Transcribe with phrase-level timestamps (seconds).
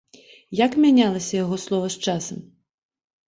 [0.65, 2.39] Як мянялася яго слова з часам?